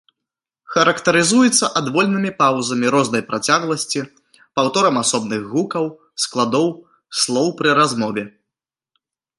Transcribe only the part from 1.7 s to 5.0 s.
адвольнымі паўзамі рознай працягласці паўторам